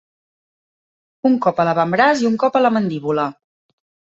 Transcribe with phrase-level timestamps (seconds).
[1.31, 3.29] Un cop a l'avantbraç i un cop a la mandíbula.